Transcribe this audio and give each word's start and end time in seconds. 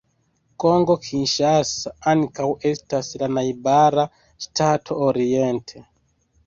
Kongo 0.61 0.95
Kinŝasa 1.07 1.93
ankaŭ 2.13 2.47
estas 2.71 3.13
la 3.25 3.31
najbara 3.37 4.09
ŝtato 4.49 5.01
oriente. 5.11 5.89